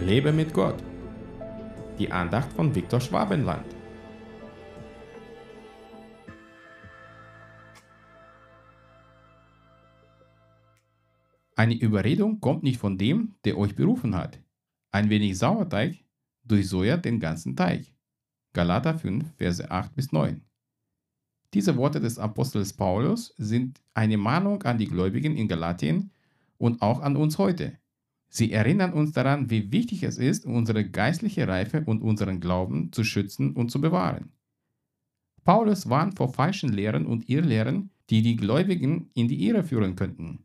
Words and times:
Lebe 0.00 0.32
mit 0.32 0.52
Gott. 0.52 0.82
Die 1.98 2.10
Andacht 2.10 2.52
von 2.52 2.74
Viktor 2.74 3.00
Schwabenland. 3.00 3.64
Eine 11.56 11.74
Überredung 11.74 12.40
kommt 12.40 12.64
nicht 12.64 12.78
von 12.78 12.98
dem, 12.98 13.34
der 13.44 13.56
euch 13.56 13.76
berufen 13.76 14.16
hat. 14.16 14.40
Ein 14.90 15.10
wenig 15.10 15.38
Sauerteig 15.38 15.94
durchsäuert 16.42 17.04
den 17.04 17.20
ganzen 17.20 17.54
Teig. 17.54 17.86
Galater 18.52 18.98
5, 18.98 19.36
Verse 19.36 19.70
8 19.70 19.94
bis 19.94 20.12
9. 20.12 20.42
Diese 21.54 21.76
Worte 21.76 22.00
des 22.00 22.18
Apostels 22.18 22.72
Paulus 22.72 23.32
sind 23.38 23.80
eine 23.94 24.18
Mahnung 24.18 24.62
an 24.64 24.76
die 24.76 24.88
Gläubigen 24.88 25.36
in 25.36 25.46
Galatien 25.46 26.10
und 26.58 26.82
auch 26.82 27.00
an 27.00 27.16
uns 27.16 27.38
heute. 27.38 27.78
Sie 28.28 28.52
erinnern 28.52 28.92
uns 28.92 29.12
daran, 29.12 29.50
wie 29.50 29.70
wichtig 29.70 30.02
es 30.02 30.18
ist, 30.18 30.44
unsere 30.44 30.88
geistliche 30.88 31.46
Reife 31.46 31.84
und 31.84 32.02
unseren 32.02 32.40
Glauben 32.40 32.92
zu 32.92 33.04
schützen 33.04 33.52
und 33.52 33.70
zu 33.70 33.80
bewahren. 33.80 34.32
Paulus 35.44 35.88
warnt 35.88 36.16
vor 36.16 36.32
falschen 36.32 36.72
Lehren 36.72 37.06
und 37.06 37.28
Irrlehren, 37.28 37.90
die 38.10 38.22
die 38.22 38.36
Gläubigen 38.36 39.10
in 39.14 39.28
die 39.28 39.46
Irre 39.46 39.62
führen 39.62 39.94
könnten. 39.94 40.44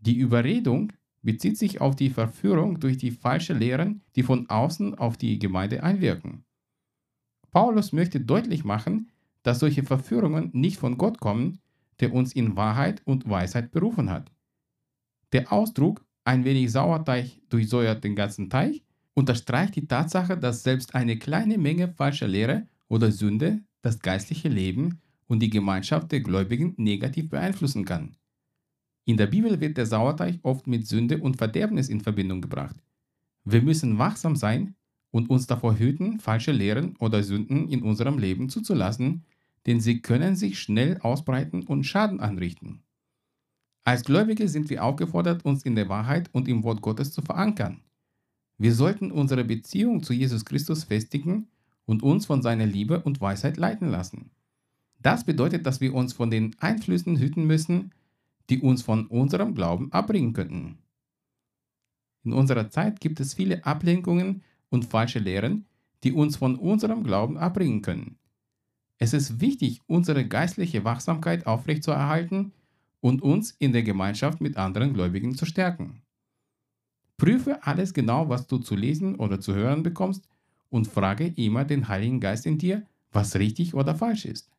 Die 0.00 0.16
Überredung 0.16 0.92
bezieht 1.22 1.56
sich 1.56 1.80
auf 1.80 1.96
die 1.96 2.10
Verführung 2.10 2.80
durch 2.80 2.98
die 2.98 3.10
falschen 3.10 3.58
Lehren, 3.58 4.02
die 4.16 4.22
von 4.22 4.48
außen 4.48 4.94
auf 4.94 5.16
die 5.16 5.38
Gemeinde 5.38 5.82
einwirken. 5.82 6.44
Paulus 7.50 7.92
möchte 7.92 8.20
deutlich 8.20 8.64
machen, 8.64 9.10
dass 9.42 9.60
solche 9.60 9.82
Verführungen 9.82 10.50
nicht 10.52 10.78
von 10.78 10.98
Gott 10.98 11.20
kommen, 11.20 11.60
der 12.00 12.12
uns 12.12 12.32
in 12.34 12.56
Wahrheit 12.56 13.02
und 13.04 13.28
Weisheit 13.28 13.70
berufen 13.70 14.10
hat. 14.10 14.32
Der 15.32 15.52
Ausdruck 15.52 16.03
ein 16.24 16.44
wenig 16.44 16.72
Sauerteig 16.72 17.26
durchsäuert 17.50 18.02
den 18.02 18.16
ganzen 18.16 18.50
Teig, 18.50 18.82
unterstreicht 19.14 19.76
die 19.76 19.86
Tatsache, 19.86 20.36
dass 20.36 20.62
selbst 20.62 20.94
eine 20.94 21.18
kleine 21.18 21.58
Menge 21.58 21.88
falscher 21.88 22.28
Lehre 22.28 22.66
oder 22.88 23.12
Sünde 23.12 23.62
das 23.82 24.00
geistliche 24.00 24.48
Leben 24.48 25.00
und 25.26 25.40
die 25.40 25.50
Gemeinschaft 25.50 26.10
der 26.12 26.20
Gläubigen 26.20 26.74
negativ 26.76 27.30
beeinflussen 27.30 27.84
kann. 27.84 28.16
In 29.04 29.18
der 29.18 29.26
Bibel 29.26 29.60
wird 29.60 29.76
der 29.76 29.86
Sauerteig 29.86 30.38
oft 30.42 30.66
mit 30.66 30.86
Sünde 30.86 31.18
und 31.18 31.36
Verderbnis 31.36 31.88
in 31.88 32.00
Verbindung 32.00 32.40
gebracht. 32.40 32.76
Wir 33.44 33.60
müssen 33.60 33.98
wachsam 33.98 34.36
sein 34.36 34.74
und 35.10 35.28
uns 35.28 35.46
davor 35.46 35.78
hüten, 35.78 36.18
falsche 36.18 36.52
Lehren 36.52 36.96
oder 36.96 37.22
Sünden 37.22 37.68
in 37.68 37.82
unserem 37.82 38.18
Leben 38.18 38.48
zuzulassen, 38.48 39.24
denn 39.66 39.80
sie 39.80 40.00
können 40.00 40.36
sich 40.36 40.58
schnell 40.58 40.98
ausbreiten 40.98 41.64
und 41.64 41.84
Schaden 41.84 42.20
anrichten. 42.20 42.82
Als 43.86 44.02
Gläubige 44.02 44.48
sind 44.48 44.70
wir 44.70 44.82
aufgefordert, 44.82 45.44
uns 45.44 45.62
in 45.62 45.76
der 45.76 45.90
Wahrheit 45.90 46.30
und 46.32 46.48
im 46.48 46.62
Wort 46.62 46.80
Gottes 46.80 47.12
zu 47.12 47.20
verankern. 47.20 47.82
Wir 48.56 48.74
sollten 48.74 49.12
unsere 49.12 49.44
Beziehung 49.44 50.02
zu 50.02 50.14
Jesus 50.14 50.46
Christus 50.46 50.84
festigen 50.84 51.48
und 51.84 52.02
uns 52.02 52.24
von 52.24 52.40
seiner 52.40 52.64
Liebe 52.64 53.00
und 53.00 53.20
Weisheit 53.20 53.58
leiten 53.58 53.90
lassen. 53.90 54.30
Das 55.00 55.24
bedeutet, 55.24 55.66
dass 55.66 55.82
wir 55.82 55.92
uns 55.92 56.14
von 56.14 56.30
den 56.30 56.56
Einflüssen 56.60 57.18
hüten 57.18 57.46
müssen, 57.46 57.92
die 58.48 58.60
uns 58.60 58.80
von 58.80 59.06
unserem 59.06 59.54
Glauben 59.54 59.92
abbringen 59.92 60.32
könnten. 60.32 60.78
In 62.24 62.32
unserer 62.32 62.70
Zeit 62.70 63.00
gibt 63.00 63.20
es 63.20 63.34
viele 63.34 63.66
Ablenkungen 63.66 64.42
und 64.70 64.86
falsche 64.86 65.18
Lehren, 65.18 65.66
die 66.04 66.12
uns 66.12 66.36
von 66.36 66.56
unserem 66.56 67.04
Glauben 67.04 67.36
abbringen 67.36 67.82
können. 67.82 68.16
Es 68.96 69.12
ist 69.12 69.42
wichtig, 69.42 69.82
unsere 69.86 70.26
geistliche 70.26 70.84
Wachsamkeit 70.84 71.46
aufrechtzuerhalten 71.46 72.52
und 73.04 73.20
uns 73.20 73.50
in 73.58 73.74
der 73.74 73.82
Gemeinschaft 73.82 74.40
mit 74.40 74.56
anderen 74.56 74.94
Gläubigen 74.94 75.34
zu 75.34 75.44
stärken. 75.44 76.00
Prüfe 77.18 77.62
alles 77.62 77.92
genau, 77.92 78.30
was 78.30 78.46
du 78.46 78.56
zu 78.56 78.74
lesen 78.74 79.16
oder 79.16 79.38
zu 79.38 79.54
hören 79.54 79.82
bekommst 79.82 80.26
und 80.70 80.86
frage 80.88 81.26
immer 81.36 81.66
den 81.66 81.88
Heiligen 81.88 82.18
Geist 82.18 82.46
in 82.46 82.56
dir, 82.56 82.86
was 83.12 83.36
richtig 83.36 83.74
oder 83.74 83.94
falsch 83.94 84.24
ist. 84.24 84.50